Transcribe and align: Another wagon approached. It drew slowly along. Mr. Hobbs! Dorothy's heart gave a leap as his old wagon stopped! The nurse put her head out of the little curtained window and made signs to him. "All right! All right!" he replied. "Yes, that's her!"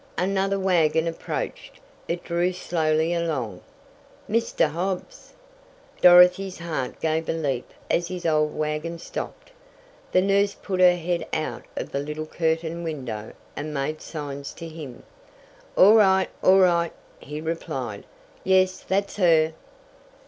Another 0.17 0.57
wagon 0.59 1.05
approached. 1.05 1.79
It 2.07 2.23
drew 2.23 2.53
slowly 2.53 3.13
along. 3.13 3.61
Mr. 4.27 4.67
Hobbs! 4.67 5.33
Dorothy's 6.01 6.57
heart 6.57 6.99
gave 6.99 7.29
a 7.29 7.33
leap 7.33 7.71
as 7.87 8.07
his 8.07 8.25
old 8.25 8.57
wagon 8.57 8.97
stopped! 8.97 9.51
The 10.11 10.23
nurse 10.23 10.55
put 10.55 10.79
her 10.79 10.95
head 10.95 11.27
out 11.33 11.65
of 11.77 11.91
the 11.91 11.99
little 11.99 12.25
curtained 12.25 12.83
window 12.83 13.33
and 13.55 13.75
made 13.75 14.01
signs 14.01 14.53
to 14.53 14.67
him. 14.67 15.03
"All 15.77 15.93
right! 15.93 16.29
All 16.41 16.57
right!" 16.57 16.93
he 17.19 17.39
replied. 17.39 18.05
"Yes, 18.43 18.79
that's 18.79 19.17
her!" 19.17 19.53